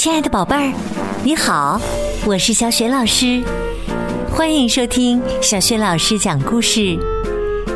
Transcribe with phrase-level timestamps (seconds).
[0.00, 0.72] 亲爱的宝贝儿，
[1.22, 1.78] 你好，
[2.24, 3.44] 我是小雪老师，
[4.32, 6.98] 欢迎收听小雪老师讲故事，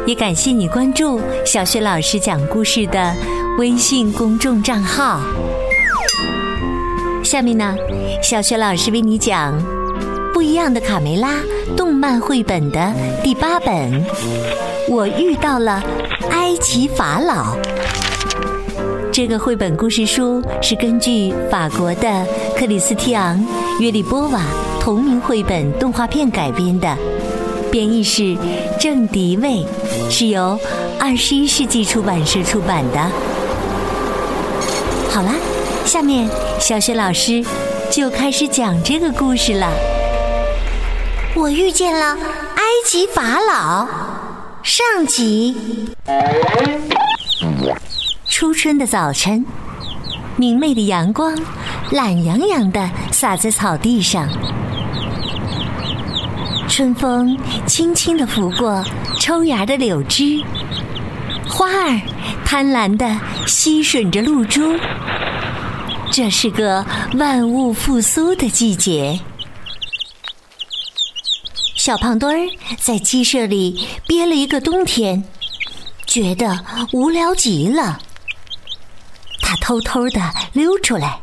[0.06, 3.14] 也感谢你关注小雪老师讲故事的
[3.58, 5.20] 微信公众账号。
[7.22, 7.76] 下面呢，
[8.22, 9.52] 小雪老师为你讲
[10.32, 11.34] 《不一样的卡梅拉》
[11.76, 12.90] 动漫绘本的
[13.22, 14.02] 第八本。
[14.88, 15.82] 我遇到了
[16.30, 17.54] 埃及法老。
[19.14, 22.26] 这个绘本故事书是根据法国的
[22.58, 23.38] 克里斯蒂昂·
[23.80, 24.42] 约里波瓦
[24.80, 26.98] 同名绘本动画片改编的，
[27.70, 28.36] 编译是
[28.80, 29.64] 郑迪卫，
[30.10, 30.58] 是由
[30.98, 32.98] 二十一世纪出版社出版的。
[35.10, 35.30] 好了，
[35.84, 36.28] 下面
[36.58, 37.40] 小雪老师
[37.92, 39.70] 就开始讲这个故事了。
[41.36, 42.14] 我遇见了
[42.56, 43.86] 埃及法老，
[44.64, 45.54] 上集。
[48.36, 49.46] 初春的早晨，
[50.36, 51.40] 明媚的阳光
[51.92, 54.28] 懒洋洋的洒在草地上，
[56.68, 58.84] 春风轻轻的拂过
[59.20, 60.42] 抽芽的柳枝，
[61.48, 62.00] 花儿
[62.44, 64.76] 贪婪的吸吮着露珠。
[66.10, 69.20] 这是个万物复苏的季节。
[71.76, 75.22] 小胖墩儿在鸡舍里憋了一个冬天，
[76.04, 78.00] 觉得无聊极了。
[79.44, 80.20] 他偷偷的
[80.54, 81.20] 溜出来，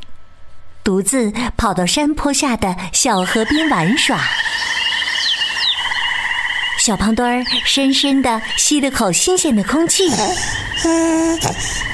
[0.83, 4.19] 独自跑到山坡下的小河边玩耍。
[6.78, 10.09] 小胖墩儿深深的吸了口新鲜的空气，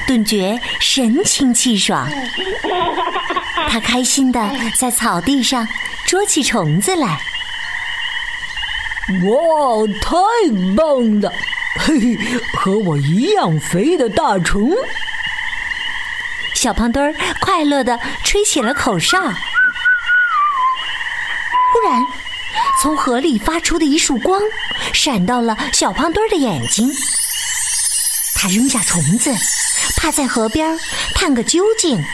[0.06, 2.08] 顿觉神清气爽。
[3.68, 5.66] 他开心的在草地上
[6.06, 7.20] 捉起虫子来。
[9.24, 10.16] 哇，太
[10.76, 11.32] 棒了！
[11.78, 12.18] 嘿嘿，
[12.54, 14.70] 和我一样肥的大虫。
[16.58, 19.16] 小胖墩儿快乐的吹起了口哨。
[19.20, 19.28] 忽
[21.88, 22.02] 然，
[22.82, 24.42] 从河里发出的一束光
[24.92, 26.92] 闪到了小胖墩儿的眼睛。
[28.34, 29.32] 他扔下虫子，
[29.98, 30.76] 趴在河边
[31.14, 32.04] 探个究竟。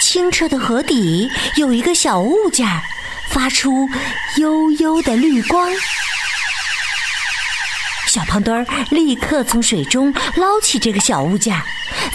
[0.00, 2.66] 清澈的河底有一个小物件，
[3.28, 3.90] 发出
[4.38, 5.70] 幽幽的绿光。
[8.16, 11.54] 小胖墩儿立刻从水中捞起这个小物件。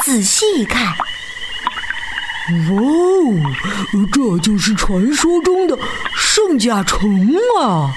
[0.03, 5.77] 仔细一看，哇哦，这就是传说中的
[6.15, 7.29] 圣甲虫
[7.59, 7.93] 啊！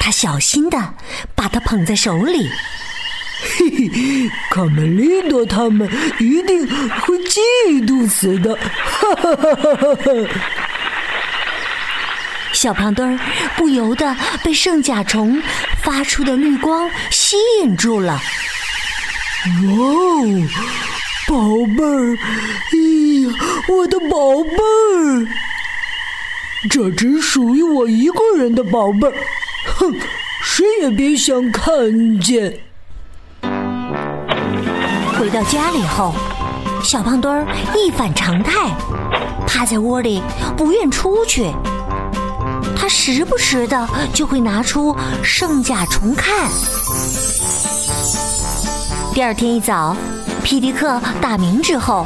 [0.00, 0.94] 他小心的
[1.34, 2.50] 把它捧在手里，
[3.58, 5.86] 嘿嘿，卡梅利多他们
[6.18, 8.56] 一定会嫉妒死的！
[8.56, 10.63] 哈哈哈哈哈哈！
[12.54, 13.18] 小胖墩儿
[13.56, 15.42] 不由得被圣甲虫
[15.82, 18.18] 发出的绿光吸引住了。
[19.44, 20.48] 哇哦，
[21.28, 21.36] 宝
[21.76, 22.16] 贝儿！
[22.16, 22.78] 哎
[23.26, 23.34] 呀，
[23.68, 25.26] 我的宝贝儿！
[26.70, 29.14] 这只属于我一个人的宝贝儿，
[29.76, 29.94] 哼，
[30.42, 32.60] 谁也别想看见。
[35.18, 36.14] 回到家里后，
[36.82, 38.70] 小胖墩儿一反常态，
[39.46, 40.22] 趴在窝里
[40.56, 41.52] 不愿出去。
[42.84, 46.50] 他时不时的就会拿出圣甲虫看。
[49.14, 49.96] 第二天一早，
[50.42, 52.04] 皮迪克打鸣之后，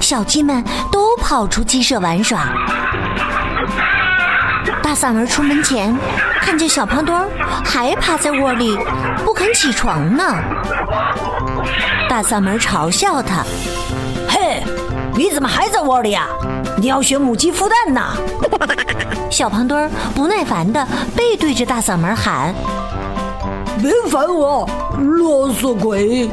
[0.00, 2.46] 小鸡们都跑出鸡舍玩耍。
[4.84, 5.92] 大嗓门出门前，
[6.40, 7.28] 看见小胖墩儿
[7.64, 8.78] 还趴在窝里
[9.24, 10.22] 不肯起床呢。
[12.08, 13.42] 大嗓门嘲笑他
[14.30, 14.62] ：“嘿，
[15.16, 16.28] 你怎么还在窝里呀？
[16.78, 18.00] 你要学母鸡孵蛋呢！”
[19.30, 22.54] 小胖墩儿不耐烦的背对着大嗓门喊。
[23.80, 26.28] 别烦我，啰嗦鬼！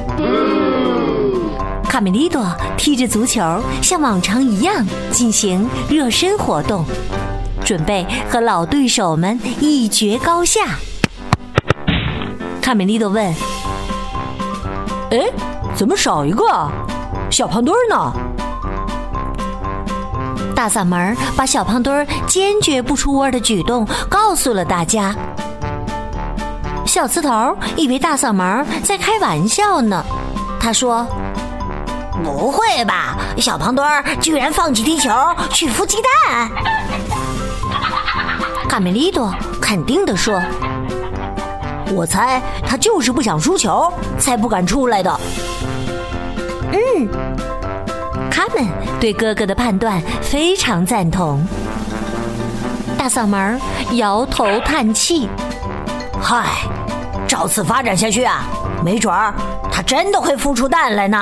[1.90, 2.44] 卡梅利多
[2.78, 3.42] 踢着足球，
[3.82, 6.86] 像往常一样进行热身活动，
[7.64, 10.62] 准备和老对手们一决高下。
[12.62, 13.32] 卡梅利多问
[15.12, 15.20] ：“哎，
[15.76, 16.46] 怎么少一个？
[17.30, 18.14] 小胖墩儿呢？”
[20.54, 25.16] 大嗓门把小胖墩儿坚决不出窝的举动告诉了大家。
[26.86, 30.04] 小刺头以为大嗓门在开玩笑呢，
[30.60, 31.06] 他说
[32.24, 35.10] ：“不会吧，小胖墩儿居然放弃踢球
[35.50, 35.98] 去孵鸡
[36.28, 36.50] 蛋？”
[38.70, 40.42] 卡梅利多肯定地说
[41.94, 45.20] ：“我猜他就是不想输球，才不敢出来的。”
[46.74, 47.08] 嗯，
[48.32, 48.66] 他们
[49.04, 51.46] 对哥哥的判断非常赞同。
[52.98, 53.60] 大嗓门
[53.98, 55.28] 摇头叹气
[56.24, 56.46] ：“嗨。”
[57.28, 58.46] 照此发展下去啊，
[58.82, 59.34] 没准儿
[59.70, 61.22] 他真的会孵出蛋来呢。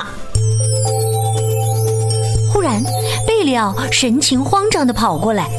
[2.54, 2.80] 忽然，
[3.26, 5.50] 贝利奥神情慌张的跑过来：“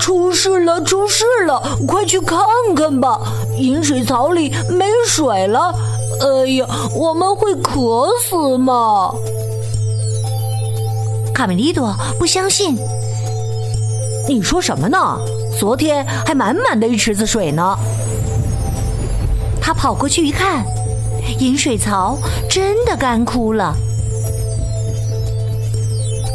[0.00, 1.60] 出事了，出事了！
[1.86, 2.38] 快去看
[2.74, 3.20] 看吧，
[3.58, 5.70] 饮水槽里没水了！
[6.22, 9.12] 哎呀，我们会渴死吗？”
[11.40, 12.76] 卡梅利多不相信
[14.28, 14.98] ：“你说什么呢？
[15.58, 17.74] 昨天还满满的一池子水呢！”
[19.58, 20.62] 他跑过去一看，
[21.38, 23.74] 饮水槽真的干枯了。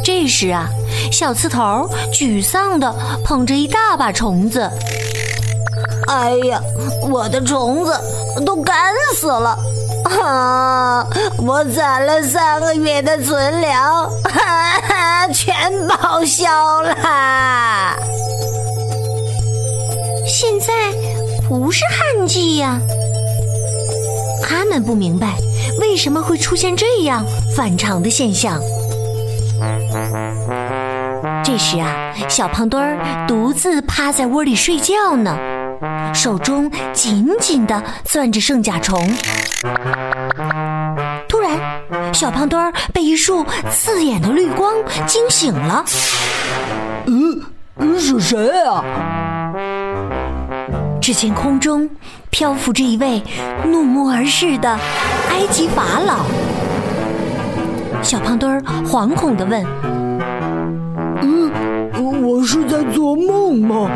[0.04, 0.68] 这时啊，
[1.12, 2.92] 小刺头沮丧的
[3.24, 4.68] 捧着一大把虫子。
[6.08, 6.60] 哎呀，
[7.12, 7.94] 我的虫子
[8.44, 8.76] 都干
[9.14, 9.56] 死了！
[10.06, 11.06] 啊，
[11.40, 15.56] 我攒了三个月的存粮，哈哈，全
[15.88, 16.96] 报销了。
[20.28, 20.74] 现在
[21.48, 22.80] 不是旱季呀。
[24.44, 25.38] 他们不明白
[25.80, 27.26] 为什么会出现这样
[27.56, 28.60] 反常的现象。
[31.44, 35.36] 这时啊，小胖墩儿独自趴在窝里睡觉呢，
[36.14, 39.08] 手中紧紧地攥着圣甲虫。
[41.28, 41.60] 突然，
[42.14, 44.74] 小胖墩儿被一束刺眼的绿光
[45.06, 45.84] 惊醒了。
[47.08, 48.84] 嗯，是谁啊？
[51.02, 51.88] 只见空中
[52.32, 53.22] 漂浮着一位
[53.66, 54.70] 怒目而视的
[55.30, 56.26] 埃及法老。
[58.02, 59.64] 小胖墩儿惶恐地问
[61.22, 61.52] ：“嗯，
[62.24, 63.90] 我是在做梦吗？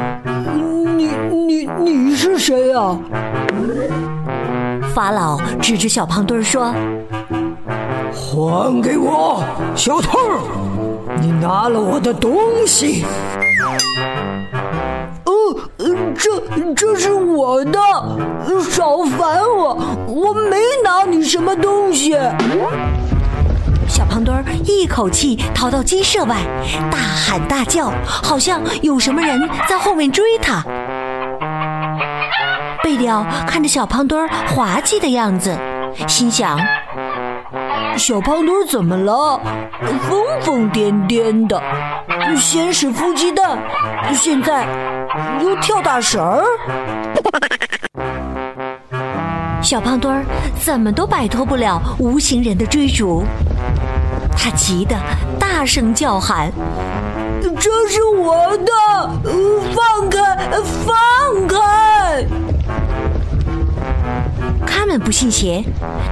[1.50, 2.96] 你你你是谁啊？”
[4.94, 6.72] 法老指着小胖墩儿说
[8.14, 9.44] ：“还给我，
[9.76, 10.20] 小偷！
[11.20, 12.38] 你拿了我的东
[12.68, 13.04] 西。”
[16.16, 16.30] 这
[16.76, 17.80] 这是我的，
[18.70, 19.78] 少烦我！
[20.08, 22.16] 我没拿你什么东西。
[23.88, 26.36] 小胖墩儿一口气逃到鸡舍外，
[26.92, 30.64] 大喊大叫，好像有什么人在后面追他。
[32.90, 35.56] 贝利奥看着小胖墩儿滑稽的样子，
[36.08, 36.60] 心想：
[37.96, 39.40] 小胖墩儿怎么了？
[40.10, 41.62] 疯疯癫癫的，
[42.36, 43.60] 先是孵鸡蛋，
[44.12, 44.66] 现在。
[45.40, 46.44] 又跳大绳儿，
[49.62, 50.26] 小胖墩儿
[50.60, 53.24] 怎么都摆脱不了无形人的追逐，
[54.36, 54.96] 他急得
[55.40, 56.52] 大声叫喊
[57.60, 58.72] ：“这是我的，
[59.76, 60.20] 放开，
[60.86, 62.26] 放开！”
[64.70, 65.64] 卡门不信邪，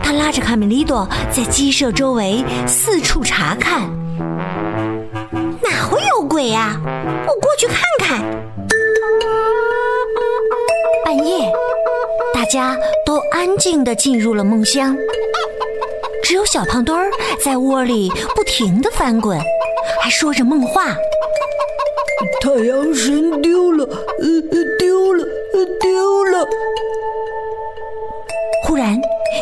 [0.03, 3.81] 他拉着卡梅利多在鸡舍周围四处查看，
[5.61, 6.75] 哪会有鬼呀？
[6.83, 8.19] 我过去看看。
[11.05, 11.49] 半夜，
[12.33, 12.75] 大家
[13.05, 14.97] 都安静的进入了梦乡，
[16.23, 19.39] 只有小胖墩儿在窝里不停的翻滚，
[20.01, 20.97] 还说着梦话。
[22.41, 24.57] 太阳神丢了，呃，呃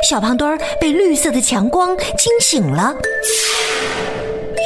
[0.08, 2.94] 小胖墩儿被绿色的强光惊醒了，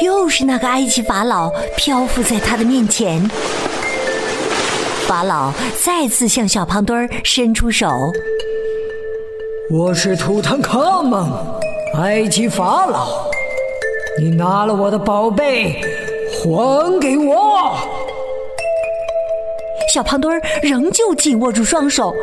[0.04, 3.26] 又是那个埃及法老漂浮在他的面前。
[5.06, 5.50] 法老
[5.82, 7.88] 再次向小胖墩儿伸出手。
[9.70, 11.32] 我是图坦卡蒙，
[11.94, 13.26] 埃及法老。
[14.18, 15.80] 你拿了我的宝贝，
[16.34, 17.78] 还给我！
[19.90, 22.14] 小胖墩儿仍旧紧握住双手。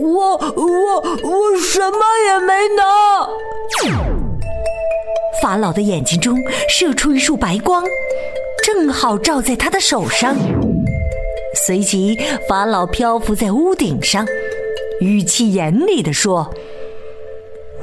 [0.00, 2.82] 我我我什么也没拿。
[5.42, 6.36] 法老的眼睛中
[6.68, 7.84] 射出一束白光，
[8.64, 10.34] 正好照在他的手上。
[11.66, 14.26] 随即，法老漂浮在屋顶上，
[15.00, 16.52] 语气严厉地说：“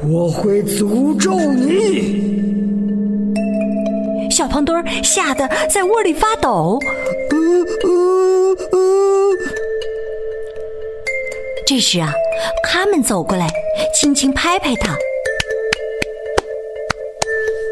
[0.10, 2.30] 我会诅咒你！”
[4.30, 6.80] 小胖墩吓得在窝里发抖。
[11.74, 12.12] 这时啊，
[12.63, 13.48] 他们走过来，
[13.96, 14.94] 轻轻拍拍他：“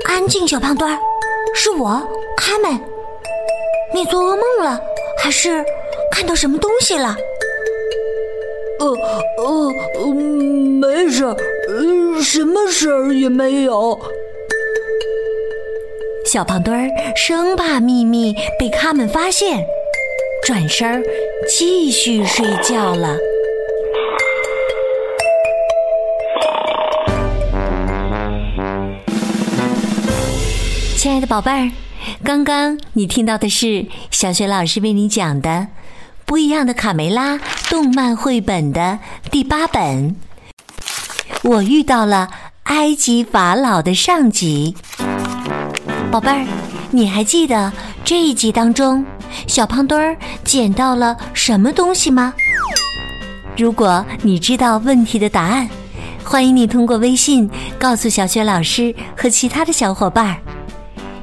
[0.08, 0.98] 安静，小胖墩儿，
[1.54, 2.02] 是我，
[2.38, 2.80] 他们。
[3.94, 4.82] 你做噩梦了，
[5.22, 5.62] 还是？”
[6.16, 7.14] 看到什么东西了？
[8.80, 8.88] 呃
[9.38, 11.36] 呃，没事儿，
[12.24, 14.00] 什么事儿也没有。
[16.24, 19.68] 小胖墩儿生怕秘密被他们发现，
[20.42, 21.04] 转身儿
[21.50, 23.18] 继续睡觉了。
[31.00, 31.72] 亲爱的宝贝儿，
[32.26, 35.68] 刚刚你听到的是小雪老师为你讲的。
[36.26, 37.40] 不一样的卡梅拉
[37.70, 39.00] 动漫绘本的
[39.32, 40.14] 第八本，
[41.42, 42.28] 我遇到了
[42.64, 44.76] 埃及法老的上集。
[46.12, 46.46] 宝贝儿，
[46.92, 47.72] 你还记得
[48.04, 49.06] 这一集当中
[49.48, 52.34] 小胖墩儿捡到了什么东西吗？
[53.56, 55.70] 如果你知道问题的答案，
[56.26, 60.36] 欢迎你通过微信告诉小雪老师和其他的小伙伴儿。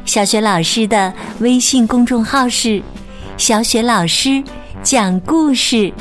[0.06, 2.80] 小雪老师的微信公众号是
[3.36, 4.42] “小雪老师
[4.82, 5.92] 讲故事”。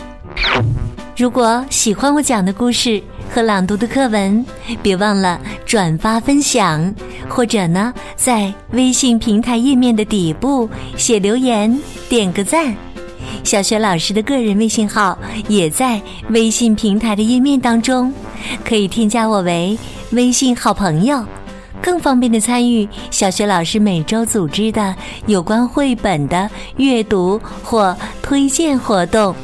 [1.17, 3.01] 如果喜欢我讲的故事
[3.33, 4.45] 和朗读的课文，
[4.83, 6.93] 别忘了转发分享，
[7.27, 12.73] 或者呢，在微信平台页面的底部写留言，点个赞。
[13.43, 18.13] 小雪老师的个人微信号也在微信平台的页面当中，
[18.63, 19.77] 可以添加我为
[20.11, 21.25] 微信好朋友，
[21.85, 24.95] 更方便的参与小学老师每周组织的
[25.27, 29.35] 有关绘本的阅读或推荐活动。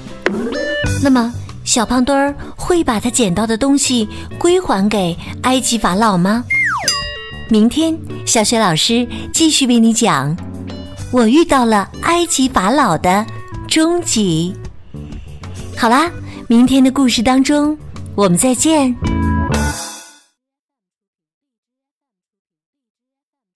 [1.03, 1.31] 那么。
[1.63, 6.43] 小胖墩儿会把他捡到的东西归还给埃及法老吗？
[7.49, 7.95] 明天，
[8.25, 10.35] 小学老师继续为你讲。
[11.11, 13.23] 我遇到了埃及法老的
[13.67, 14.55] 终极。
[15.77, 16.09] 好啦，
[16.47, 17.77] 明天的故事当中，
[18.15, 19.20] 我们再见。